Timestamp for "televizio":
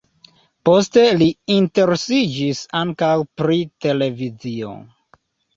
3.87-4.73